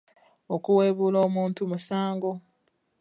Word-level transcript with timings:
Okuwebuula 0.55 1.17
omuntu 1.27 1.61
musango. 1.71 2.31